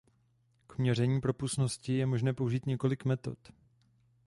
[0.67, 3.37] K měření propustnosti je možné použít několik metod.